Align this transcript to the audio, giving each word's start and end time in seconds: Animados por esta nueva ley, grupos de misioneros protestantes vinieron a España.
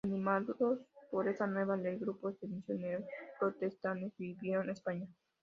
Animados 0.03 0.79
por 1.11 1.27
esta 1.27 1.45
nueva 1.45 1.77
ley, 1.77 1.99
grupos 1.99 2.33
de 2.39 2.47
misioneros 2.47 3.03
protestantes 3.39 4.11
vinieron 4.17 4.67
a 4.69 4.73
España. 4.73 5.05